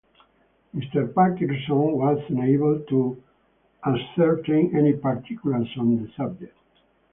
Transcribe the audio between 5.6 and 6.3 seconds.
on the